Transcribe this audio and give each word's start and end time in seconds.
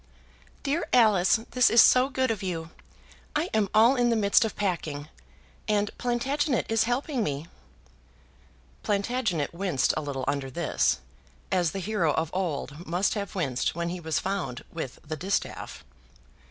"Dear 0.63 0.87
Alice, 0.91 1.41
this 1.51 1.69
is 1.69 1.79
so 1.79 2.09
good 2.09 2.31
of 2.31 2.41
you! 2.41 2.71
I 3.35 3.51
am 3.53 3.69
all 3.71 3.95
in 3.95 4.09
the 4.09 4.15
midst 4.15 4.43
of 4.43 4.55
packing, 4.55 5.09
and 5.67 5.95
Plantagenet 5.99 6.65
is 6.69 6.85
helping 6.85 7.23
me." 7.23 7.45
Plantagenet 8.81 9.53
winced 9.53 9.93
a 9.95 10.01
little 10.01 10.25
under 10.27 10.49
this, 10.49 11.01
as 11.51 11.69
the 11.71 11.77
hero 11.77 12.13
of 12.15 12.31
old 12.33 12.87
must 12.87 13.13
have 13.13 13.35
winced 13.35 13.75
when 13.75 13.89
he 13.89 13.99
was 13.99 14.17
found 14.17 14.63
with 14.73 14.97
the 15.05 15.15
distaff. 15.15 15.83